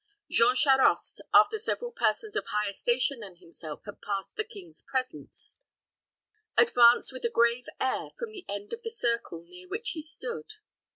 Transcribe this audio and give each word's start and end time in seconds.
Jean 0.31 0.55
Charost, 0.55 1.21
after 1.31 1.59
several 1.59 1.91
persons 1.91 2.35
of 2.35 2.47
higher 2.47 2.73
station 2.73 3.19
than 3.19 3.35
himself 3.35 3.83
had 3.85 4.01
passed 4.01 4.35
the 4.35 4.43
king's 4.43 4.81
presence, 4.81 5.57
advanced 6.57 7.13
with 7.13 7.23
a 7.23 7.29
grave 7.29 7.67
air 7.79 8.09
from 8.17 8.31
the 8.31 8.43
end 8.49 8.73
of 8.73 8.81
the 8.81 8.89
circle 8.89 9.43
near 9.47 9.67
which 9.67 9.91
he 9.91 10.01
stood. 10.01 10.55